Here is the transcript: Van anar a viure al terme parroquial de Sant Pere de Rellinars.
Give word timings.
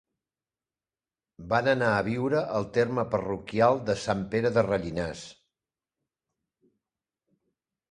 Van 1.51 1.69
anar 1.73 1.89
a 1.97 1.99
viure 2.07 2.41
al 2.61 2.65
terme 2.79 3.05
parroquial 3.13 3.83
de 3.91 3.97
Sant 4.07 4.25
Pere 4.33 4.53
de 4.57 4.65
Rellinars. 4.69 5.23